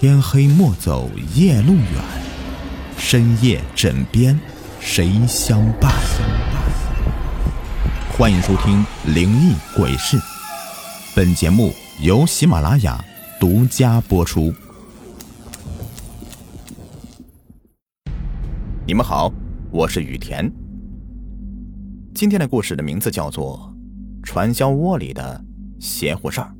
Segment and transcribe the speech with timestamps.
[0.00, 1.84] 天黑莫走夜路远，
[2.96, 4.38] 深夜枕边
[4.78, 5.92] 谁相伴？
[8.16, 8.76] 欢迎收听
[9.12, 10.16] 《灵异鬼事》，
[11.16, 13.04] 本节目由喜马拉雅
[13.40, 14.54] 独家播出。
[18.86, 19.32] 你们好，
[19.72, 20.48] 我是雨田。
[22.14, 23.76] 今天的故事的名字叫做
[24.24, 25.44] 《传销窝里的
[25.80, 26.54] 邪乎事儿》。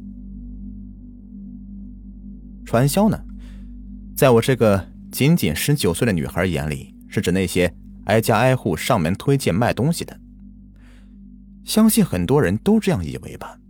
[2.65, 3.19] 传销呢，
[4.19, 7.73] 在我这个仅仅十九岁的女孩眼里，是指那些
[8.07, 10.19] 挨家挨户上门推荐卖东西的。
[11.65, 13.61] 相信很多人都这样以为吧？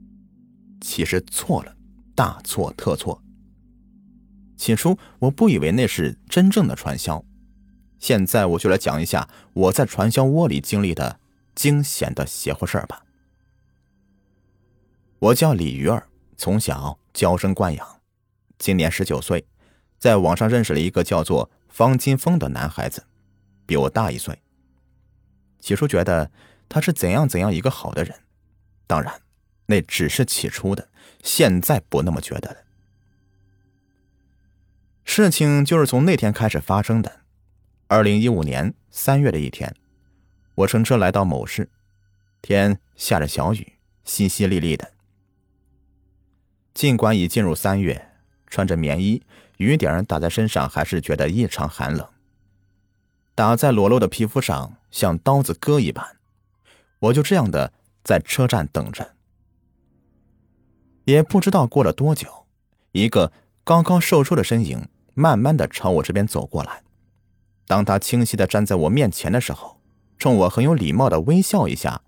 [0.81, 1.77] 其实错了，
[2.15, 3.23] 大错特错。
[4.57, 7.23] 起初我不以为那是真正的传销，
[7.99, 11.21] 现在我就来讲一下我在传销窝里经历的
[11.55, 13.05] 惊险的邪乎事儿吧。
[15.19, 17.87] 我叫李鱼儿，从小娇生惯养。
[18.57, 19.45] 今年十九岁，
[19.99, 23.05] 在网上认识了一个叫做方金峰的男孩子，
[23.67, 24.41] 比我大一岁。
[25.59, 26.31] 起初觉得
[26.69, 28.15] 他是怎样怎样一个好的人，
[28.87, 29.21] 当然，
[29.67, 30.89] 那只是起初的，
[31.23, 32.57] 现在不那么觉得了。
[35.05, 37.21] 事情就是从那天开始发生的。
[37.89, 39.75] 二零一五年三月的一天，
[40.55, 41.71] 我乘车来到某市，
[42.41, 43.73] 天下着小雨，
[44.05, 44.93] 淅淅沥沥的。
[46.73, 48.08] 尽管已进入三月。
[48.49, 49.23] 穿着棉衣，
[49.59, 52.07] 雨点打在身上，还是觉得异常寒冷。
[53.35, 56.17] 打在裸露的皮肤上，像刀子割一般。
[56.99, 59.15] 我就这样的在车站等着。
[61.05, 62.47] 也不知道过了多久，
[62.93, 63.33] 一个
[63.63, 66.83] 高高瘦瘦的身影慢慢的朝我这边走过来。
[67.67, 69.81] 当他清晰的站在我面前的时候，
[70.17, 72.01] 冲我很有礼貌的微笑一下。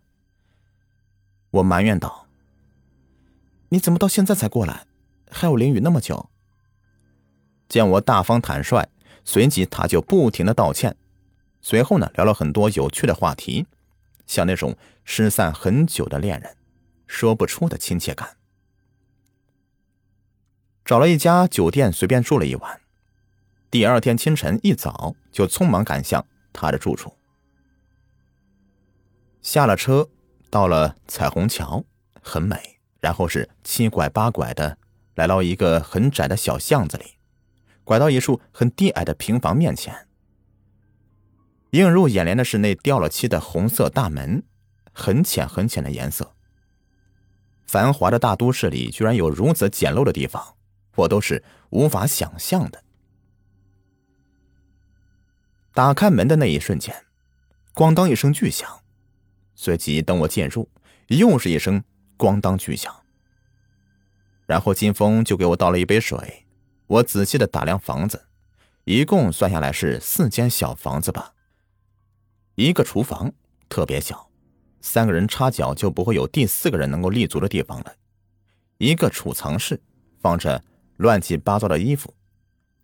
[1.50, 2.26] 我埋怨道
[3.68, 4.86] ：“你怎么到现在才过来？
[5.30, 6.29] 还有淋雨那么久？”
[7.70, 8.84] 见我大方坦率，
[9.24, 10.96] 随即他就不停的道歉，
[11.62, 13.64] 随后呢聊了很多有趣的话题，
[14.26, 16.56] 像那种失散很久的恋人，
[17.06, 18.36] 说不出的亲切感。
[20.84, 22.80] 找了一家酒店随便住了一晚，
[23.70, 27.14] 第二天清晨一早就匆忙赶向他的住处。
[29.40, 30.08] 下了车，
[30.50, 31.84] 到了彩虹桥，
[32.20, 34.76] 很美，然后是七拐八拐的
[35.14, 37.19] 来到一个很窄的小巷子里。
[37.90, 40.06] 拐到一处很低矮的平房面前，
[41.70, 44.44] 映入眼帘的是那掉了漆的红色大门，
[44.92, 46.36] 很浅很浅的颜色。
[47.66, 50.54] 繁华的大都市里居然有如此简陋的地方，
[50.94, 52.84] 我都是无法想象的。
[55.74, 56.94] 打开门的那一瞬间，
[57.74, 58.82] 咣当一声巨响，
[59.56, 60.70] 随即等我进入，
[61.08, 61.82] 又是一声
[62.16, 62.94] 咣当巨响，
[64.46, 66.46] 然后金峰就给我倒了一杯水。
[66.90, 68.26] 我仔细的打量房子，
[68.82, 71.34] 一共算下来是四间小房子吧。
[72.56, 73.32] 一个厨房
[73.68, 74.28] 特别小，
[74.80, 77.94] 三个人插脚就不会有第四个人能够立足的地方了。
[78.78, 79.80] 一个储藏室
[80.18, 80.64] 放着
[80.96, 82.12] 乱七八糟的衣服，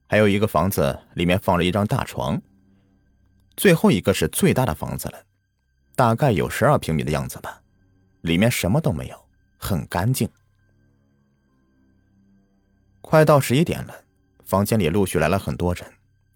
[0.07, 2.41] 还有一个房子里面放着一张大床。
[3.57, 5.25] 最后一个是最大的房子了，
[5.97, 7.61] 大概有十二平米的样子吧，
[8.21, 9.29] 里面什么都没有，
[9.59, 10.29] 很干净。
[13.09, 14.03] 快到十一点了，
[14.45, 15.93] 房间里陆续来了很多人，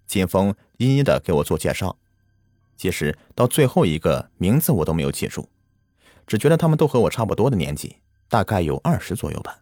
[0.06, 1.98] 金峰一一的给我做介绍。
[2.76, 5.48] 其实到最后一个名字我都没有记住，
[6.28, 7.96] 只觉得他们都和我差不多的年纪，
[8.28, 9.58] 大概有二十左右吧。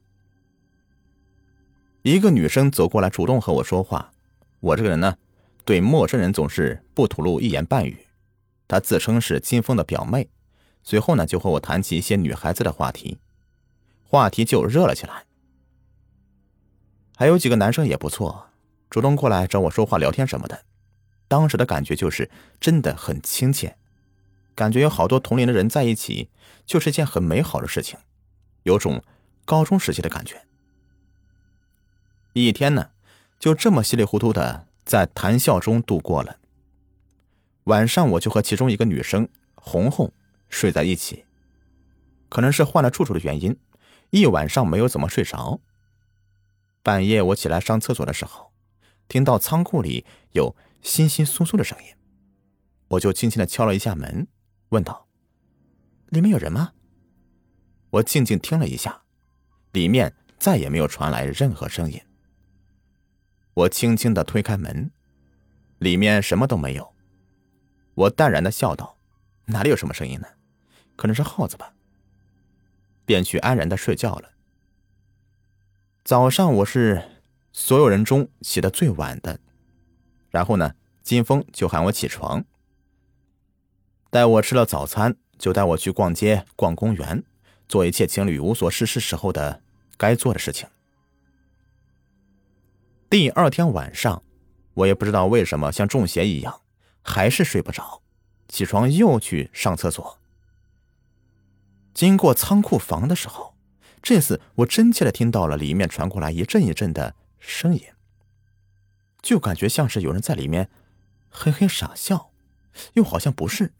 [2.02, 4.12] 一个女生走过来主动和我说话，
[4.60, 5.16] 我这个人呢，
[5.64, 8.06] 对陌生人总是不吐露一言半语。
[8.68, 10.28] 她自称是金峰的表妹，
[10.82, 13.16] 随后呢就和我谈起一些女孩子的话题，
[14.04, 15.24] 话题就热了起来。
[17.18, 18.46] 还有几个男生也不错，
[18.88, 20.62] 主动过来找我说话、聊天什么的。
[21.26, 22.30] 当时的感觉就是
[22.60, 23.76] 真的很亲切，
[24.54, 26.30] 感觉有好多同龄的人在一起，
[26.64, 27.98] 就是一件很美好的事情，
[28.62, 29.02] 有种
[29.44, 30.42] 高中时期的感觉。
[32.34, 32.90] 一天呢，
[33.40, 36.36] 就这么稀里糊涂的在谈笑中度过了。
[37.64, 40.12] 晚上我就和其中一个女生红红
[40.48, 41.24] 睡在一起，
[42.28, 43.56] 可能是换了住处的原因，
[44.10, 45.58] 一晚上没有怎么睡着。
[46.88, 48.50] 半夜我起来上厕所的时候，
[49.08, 51.94] 听到仓库里有窸窸窣窣的声音，
[52.88, 54.26] 我就轻轻的敲了一下门，
[54.70, 55.06] 问道
[56.08, 56.72] ：“里面有人吗？”
[57.92, 59.02] 我静静听了一下，
[59.72, 62.00] 里面再也没有传来任何声音。
[63.52, 64.90] 我轻轻的推开门，
[65.76, 66.94] 里面什么都没有。
[67.96, 68.96] 我淡然的笑道
[69.44, 70.28] ：“哪里有什么声音呢？
[70.96, 71.74] 可能是耗子吧。”
[73.04, 74.30] 便去安然的睡觉了。
[76.08, 77.02] 早上我是
[77.52, 79.38] 所有人中起得最晚的。
[80.30, 82.46] 然后呢，金峰就喊我起床，
[84.08, 87.22] 带我吃了早餐，就带我去逛街、逛公园，
[87.68, 89.60] 做一切情侣无所事事时候的
[89.98, 90.66] 该做的事情。
[93.10, 94.22] 第二天晚上，
[94.72, 96.62] 我也不知道为什么像中邪一样，
[97.02, 98.00] 还是睡不着，
[98.48, 100.18] 起床又去上厕所。
[101.92, 103.57] 经过仓库房的时候，
[104.02, 107.82] 这次我真切的听到了里面传过来一阵一阵的声音。
[109.20, 110.70] 就感觉像是有人在里面
[111.28, 112.30] 嘿嘿傻笑，
[112.94, 113.72] 又好像不是，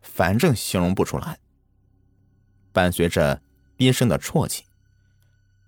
[0.00, 1.38] 反正形容不出来。
[2.72, 3.40] 伴随着
[3.76, 4.64] 低声的啜泣，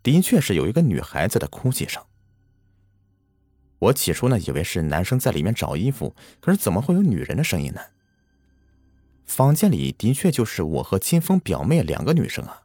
[0.03, 2.05] 的确是有一个女孩子的哭泣声。
[3.79, 7.81] 我起初呢以为是男生在里面找衣服，可是怎么会有女人的声音呢？
[9.25, 12.65] 房间里的确就是我和金峰表妹两个女生啊。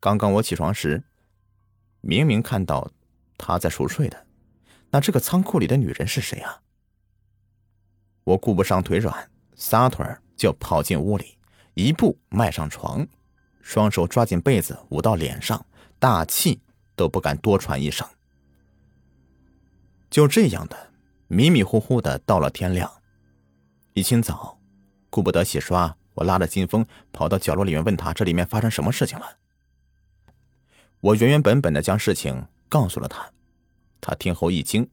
[0.00, 1.04] 刚刚我起床时，
[2.00, 2.90] 明明看到
[3.36, 4.26] 他在熟睡的。
[4.90, 6.62] 那这个仓库里的女人是谁啊？
[8.24, 10.06] 我顾不上腿软，撒腿
[10.36, 11.36] 就跑进屋里，
[11.74, 13.06] 一步迈上床，
[13.60, 15.64] 双手抓紧被子捂到脸上，
[15.98, 16.62] 大气
[16.96, 18.08] 都不敢多喘一声。
[20.08, 20.92] 就这样的
[21.28, 22.90] 迷迷糊糊的到了天亮，
[23.92, 24.58] 一清早，
[25.10, 29.36] 顾不得洗刷，我拉着金峰跑到角落里面问他这里面发生什么事情了。
[31.00, 33.32] 我原原本本的将事情告诉了他。
[34.00, 34.88] 他听后一惊，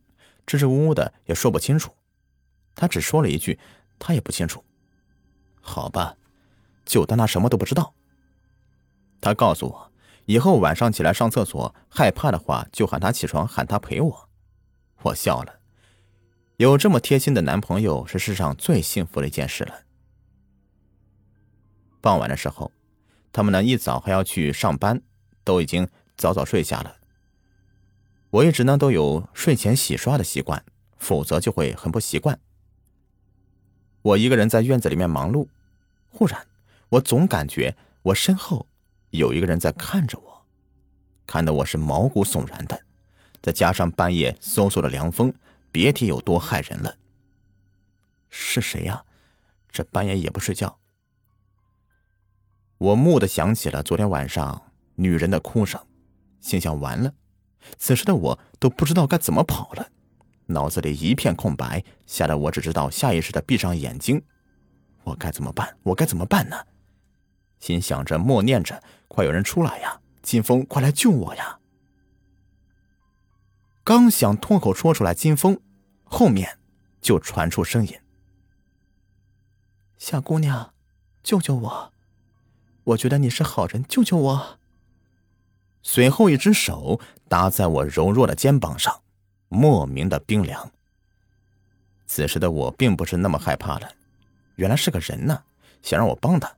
[0.45, 1.94] 支支吾吾的也说不清楚。
[2.75, 3.59] 他只说了一句
[4.00, 4.63] ：“他也不清楚。”
[5.59, 6.15] 好吧，
[6.86, 7.94] 就当他什么都不知道。
[9.19, 9.92] 他告诉我，
[10.25, 14.30] 以后晚上起来上厕所害怕的话，就喊他起床，喊他陪我。
[15.03, 15.60] 我笑了，
[16.57, 19.83] 有这么贴心的男朋友是世上最幸福的一件事了。
[22.00, 22.71] 傍晚的时候，
[23.31, 25.01] 他们呢一早还要去上班，
[25.47, 26.97] 都已经早早睡下了。
[28.29, 30.61] 我一直呢都有睡前洗刷的习惯，
[30.97, 32.38] 否则就会很不习惯。
[34.01, 35.47] 我一个人在院子里面忙碌，
[36.09, 36.45] 忽然
[36.89, 38.67] 我总感觉我身后
[39.11, 40.45] 有一个人在看着我，
[41.25, 42.83] 看得我是毛骨悚然的。
[43.41, 45.33] 再加上半夜嗖嗖的凉风，
[45.71, 46.97] 别提有多害人了。
[48.29, 49.05] 是谁呀？
[49.71, 50.77] 这半夜也不睡觉。
[52.77, 54.66] 我蓦地想起了昨天晚上
[54.97, 55.81] 女人的哭声，
[56.39, 57.13] 心想完了。
[57.77, 59.89] 此时的我都不知道该怎么跑了，
[60.45, 64.21] 脑子里一片空白，吓得我只知道下意识的闭上眼睛。
[65.03, 65.77] 我该怎么办？
[65.83, 66.57] 我该怎么办呢？
[67.59, 70.01] 心想着，默念着：“快有人出来呀！
[70.21, 71.59] 金峰，快来救我呀！”
[73.83, 75.59] 刚想脱口说出来“金峰”，
[76.03, 76.59] 后面
[77.01, 78.00] 就传出声音
[79.97, 80.73] ：“小姑娘，
[81.23, 81.93] 救救我！
[82.83, 84.59] 我觉得你是好人，救救我！”
[85.89, 87.00] 随后，一只手
[87.30, 89.01] 搭在我柔弱的肩膀上，
[89.48, 90.69] 莫名的冰凉。
[92.06, 93.89] 此时的我并不是那么害怕了，
[94.56, 95.45] 原来是个人呢，
[95.81, 96.54] 想让我帮他。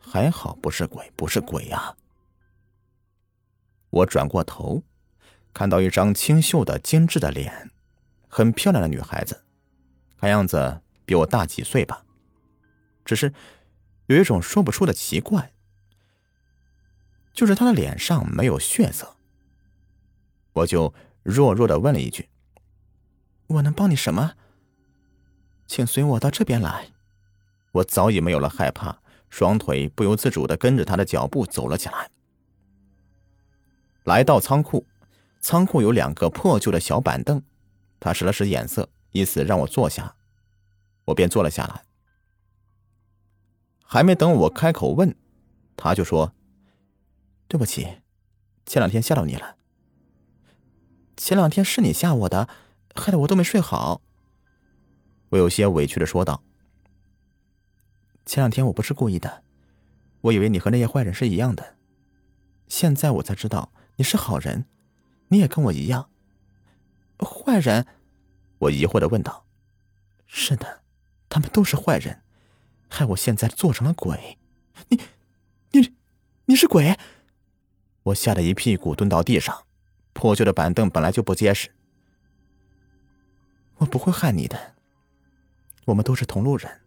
[0.00, 1.94] 还好不是鬼，不是鬼呀！
[3.90, 4.82] 我转过头，
[5.54, 7.70] 看到一张清秀的、精致的脸，
[8.26, 9.44] 很漂亮的女孩子，
[10.18, 12.04] 看样子比我大几岁吧。
[13.04, 13.32] 只是
[14.06, 15.52] 有一种说不出的奇怪。
[17.32, 19.16] 就是他的脸上没有血色，
[20.52, 22.28] 我就弱弱的问了一句
[23.48, 24.32] ：“我能帮你什么？
[25.66, 26.88] 请随我到这边来。”
[27.72, 28.98] 我早已没有了害怕，
[29.30, 32.10] 双腿不由自主的跟着他的脚步走了起来。
[34.04, 34.86] 来到仓库，
[35.40, 37.42] 仓库有两个破旧的小板凳，
[37.98, 40.14] 他使了使眼色，意思让我坐下，
[41.06, 41.82] 我便坐了下来。
[43.82, 45.16] 还没等我开口问，
[45.76, 46.34] 他就说。
[47.52, 47.98] 对不起，
[48.64, 49.58] 前两天吓到你了。
[51.18, 52.48] 前两天是你吓我的，
[52.94, 54.00] 害得我都没睡好。
[55.28, 56.42] 我有些委屈的说道
[58.24, 59.44] ：“前两天我不是故意的，
[60.22, 61.76] 我以为你和那些坏人是一样的。
[62.68, 64.64] 现在我才知道你是好人，
[65.28, 66.08] 你也跟我一样。
[67.18, 67.86] 坏人？”
[68.60, 69.44] 我疑惑的问道
[70.26, 70.80] ：“是的，
[71.28, 72.22] 他们都是坏人，
[72.88, 74.38] 害我现在做成了鬼。
[74.88, 74.98] 你，
[75.72, 75.92] 你，
[76.46, 76.96] 你是鬼？”
[78.04, 79.64] 我吓得一屁股蹲到地上，
[80.12, 81.70] 破旧的板凳本来就不结实。
[83.76, 84.74] 我不会害你的，
[85.86, 86.80] 我们都是同路人，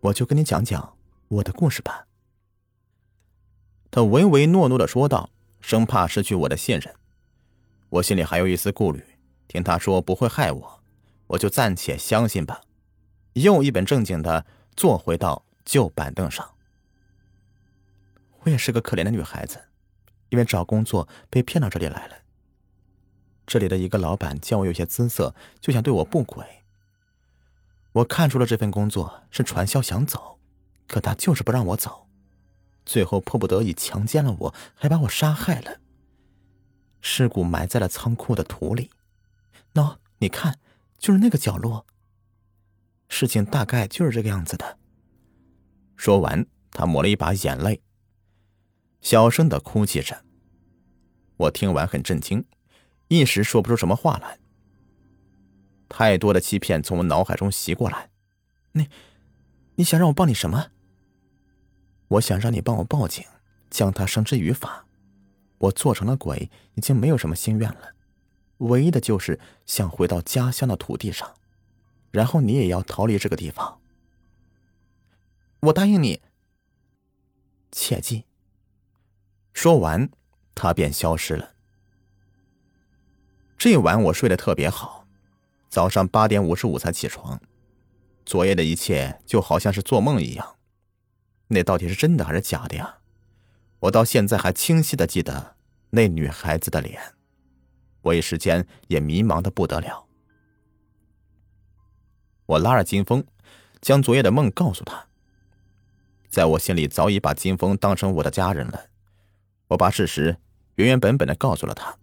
[0.00, 0.96] 我就跟你讲讲
[1.28, 2.06] 我的故事吧。
[3.90, 5.30] 他唯唯诺诺的说道，
[5.60, 6.94] 生怕失去我的信任。
[7.88, 9.02] 我心里还有一丝顾虑，
[9.46, 10.82] 听他说不会害我，
[11.28, 12.60] 我就暂且相信吧。
[13.32, 14.44] 又一本正经的
[14.76, 16.54] 坐回到旧板凳上。
[18.40, 19.67] 我也是个可怜的女孩子。
[20.30, 22.16] 因为找工作被骗到这里来了。
[23.46, 26.44] 这里的一个老板见我有些姿色，就想对我不轨。
[27.92, 30.38] 我看出了这份工作是传销想走，
[30.86, 32.06] 可他就是不让我走，
[32.84, 35.80] 最后迫不得已强奸了我，还把我杀害了。
[37.00, 38.90] 尸骨埋在了仓库的土里。
[39.74, 40.58] 喏，你看，
[40.98, 41.86] 就是那个角落。
[43.08, 44.78] 事情大概就是这个样子的。
[45.96, 47.80] 说完，他抹了一把眼泪，
[49.00, 50.24] 小声的哭泣着。
[51.36, 52.44] 我听完很震惊，
[53.08, 54.38] 一时说不出什么话来。
[55.88, 58.10] 太多的欺骗从我脑海中袭过来。
[58.72, 58.88] 你，
[59.76, 60.72] 你想让我帮你什么？
[62.08, 63.24] 我想让你帮我报警，
[63.70, 64.86] 将他绳之于法。
[65.58, 67.94] 我做成了鬼，已经没有什么心愿了，
[68.58, 71.34] 唯一的就是想回到家乡的土地上。
[72.10, 73.80] 然后你也要逃离这个地方。
[75.60, 76.22] 我答应你。
[77.70, 78.27] 切记。
[79.60, 80.08] 说完，
[80.54, 81.50] 他便消失了。
[83.58, 85.04] 这晚我睡得特别好。
[85.68, 87.40] 早上八点五十五才起床，
[88.24, 90.54] 昨夜的一切就好像是做梦一样。
[91.48, 92.98] 那到底是真的还是假的呀？
[93.80, 95.56] 我到现在还清晰的记得
[95.90, 97.02] 那女孩子的脸，
[98.02, 100.06] 我一时间也迷茫的不得了。
[102.46, 103.24] 我拉着金峰，
[103.80, 105.08] 将昨夜的梦告诉他。
[106.28, 108.86] 在我心里早已把金峰当成我的家人了，
[109.68, 110.36] 我把事实
[110.74, 111.96] 原原本本的告诉了他。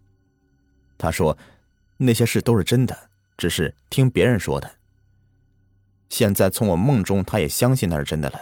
[0.96, 1.36] 他说，
[1.98, 3.10] 那些事都是真的。
[3.36, 4.76] 只是听别人说的。
[6.08, 8.40] 现在从我梦中，他也相信那是真的了。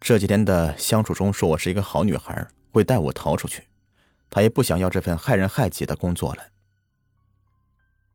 [0.00, 3.64] 这几天的相处中，说我是一个好女孩，会带我逃出去。
[4.30, 6.42] 他也不想要这份害人害己的工作了。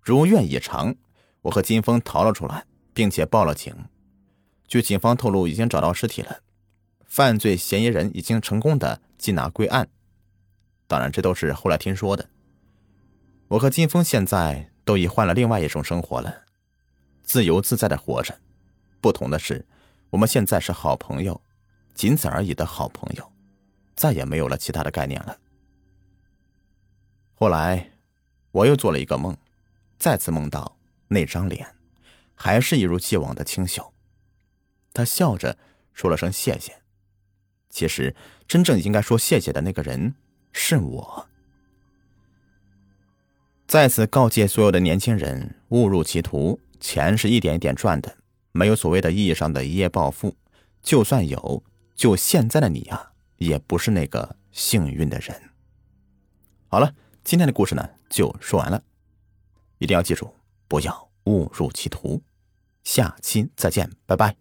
[0.02, 0.96] 如愿以偿，
[1.44, 3.72] 我和金峰逃了出来，并且报了警。
[4.68, 6.40] 据警方透露，已经找到尸体了，
[7.10, 9.90] 犯罪嫌疑人已经成功的缉拿归案。
[10.88, 12.30] 当然，这都是后来听说的。
[13.50, 14.70] 我和金峰现在。
[14.90, 16.46] 都已换了另外一种生活了，
[17.22, 18.36] 自由自在的活着。
[19.00, 19.64] 不同的是，
[20.10, 21.40] 我们现在是好朋友，
[21.94, 23.32] 仅此而已的好朋友，
[23.96, 25.38] 再也没有了其他的概念了。
[27.36, 27.92] 后来，
[28.50, 29.38] 我又做了一个梦，
[30.00, 30.76] 再次梦到
[31.08, 31.76] 那张脸，
[32.34, 33.94] 还是一如既往的清秀。
[34.92, 35.56] 他笑着
[35.94, 36.82] 说了声谢谢。
[37.70, 38.16] 其实，
[38.48, 40.16] 真正应该说谢谢的那个人
[40.52, 41.28] 是我。
[43.68, 48.18] 再次告诫所有的年轻人，误入歧途，钱是一点一点赚的，
[48.52, 50.36] 没有所谓的意义上的一夜暴富。
[50.82, 51.64] 就算有，
[51.96, 55.40] 就现在的你啊，也不是那个幸运的人。
[56.68, 58.82] 好了，今天的故事呢，就说完了。
[59.78, 60.34] 一定要记住，
[60.68, 62.24] 不要误入歧途。
[62.84, 64.40] 下期再见，拜拜。